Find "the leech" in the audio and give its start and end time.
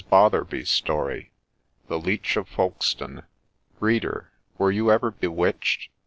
1.87-2.35